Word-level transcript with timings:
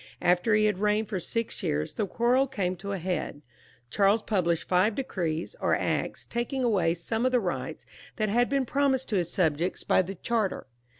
After 0.23 0.55
he 0.55 0.65
had 0.65 0.79
reigned 0.79 1.09
for 1.09 1.19
six 1.19 1.61
years 1.61 1.93
the 1.93 2.07
quarrel 2.07 2.47
came 2.47 2.75
to 2.77 2.91
a 2.91 2.99
point. 3.01 3.43
Charles 3.91 4.23
published 4.23 4.67
five 4.67 4.95
decrees 4.95 5.55
or 5.59 5.75
acts, 5.75 6.25
taking 6.25 6.63
away 6.63 6.95
some 6.95 7.23
of 7.23 7.31
the 7.31 7.39
rights 7.39 7.85
that 8.15 8.27
had 8.27 8.49
been 8.49 8.65
promised 8.65 9.09
to 9.09 9.17
his 9.17 9.31
subjects 9.31 9.83
by 9.83 10.01
the 10.01 10.15
charter. 10.15 10.65